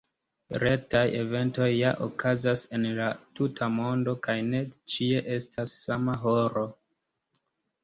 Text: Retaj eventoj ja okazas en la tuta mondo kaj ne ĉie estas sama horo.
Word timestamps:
Retaj 0.61 1.01
eventoj 1.17 1.67
ja 1.79 1.91
okazas 2.05 2.63
en 2.79 2.87
la 3.01 3.11
tuta 3.41 3.69
mondo 3.75 4.17
kaj 4.29 4.37
ne 4.49 4.65
ĉie 4.97 5.23
estas 5.39 5.79
sama 5.85 6.19
horo. 6.27 6.67